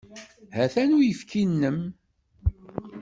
Ha-t-an 0.55 0.95
uyefki-inem. 0.97 1.79